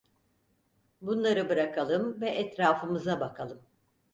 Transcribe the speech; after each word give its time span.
Bunları 1.01 1.49
bırakalım 1.49 2.21
ve 2.21 2.29
etrafımıza 2.29 3.19
bakalım. 3.19 3.61